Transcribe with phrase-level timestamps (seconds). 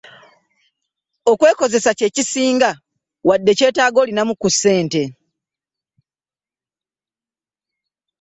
[1.31, 2.69] Okwekozesa kye kisinga
[3.27, 5.03] wadde kyetaaga olinamu ku ssente.